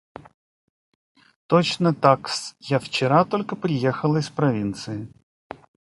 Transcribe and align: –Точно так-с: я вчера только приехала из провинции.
–Точно 1.47 1.93
так-с: 1.93 2.55
я 2.59 2.79
вчера 2.79 3.23
только 3.23 3.55
приехала 3.55 4.17
из 4.17 4.29
провинции. 4.31 5.07